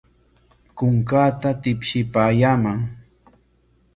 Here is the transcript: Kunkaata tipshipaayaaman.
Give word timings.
Kunkaata 0.77 1.49
tipshipaayaaman. 1.61 2.79